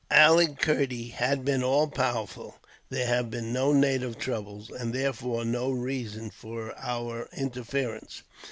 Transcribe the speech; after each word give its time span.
Ali 0.09 0.47
Kerdy 0.55 1.09
has 1.11 1.37
been 1.37 1.63
all 1.63 1.87
powerful, 1.87 2.57
there 2.89 3.05
have 3.05 3.29
been 3.29 3.53
no 3.53 3.71
native 3.71 4.17
troubles, 4.17 4.71
and 4.71 4.93
therefore 4.95 5.45
no 5.45 5.69
reason 5.69 6.31
for 6.31 6.73
our 6.79 7.29
interference. 7.37 8.23